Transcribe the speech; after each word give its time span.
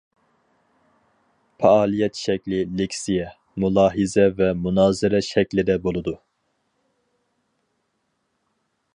پائالىيەت 1.63 2.15
شەكلى 2.21 2.61
لېكسىيە، 2.79 3.27
مۇلاھىزە 3.65 4.25
ۋە 4.39 4.49
مۇنازىرە 4.63 5.21
شەكلىدە 5.27 5.75
بولىدۇ. 5.87 6.15